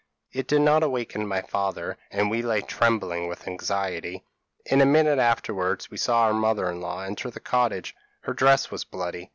It 0.31 0.47
did 0.47 0.61
not 0.61 0.81
awaken 0.81 1.27
my 1.27 1.43
father; 1.43 1.95
and 2.09 2.31
we 2.31 2.41
lay 2.41 2.61
trembling 2.61 3.27
with 3.27 3.47
anxiety. 3.47 4.23
In 4.65 4.81
a 4.81 4.83
minute 4.87 5.19
afterwards 5.19 5.91
we 5.91 5.97
saw 5.97 6.21
our 6.23 6.33
mother 6.33 6.71
in 6.71 6.81
law 6.81 7.01
enter 7.03 7.29
the 7.29 7.39
cottage 7.39 7.95
her 8.21 8.33
dress 8.33 8.71
was 8.71 8.83
bloody. 8.83 9.29